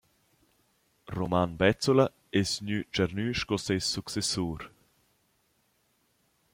Roman 1.17 1.51
Bezzola 1.59 2.05
es 2.39 2.51
gnü 2.65 2.79
tschernü 2.93 3.27
sco 3.39 3.57
seis 3.65 3.85
successur. 3.95 4.59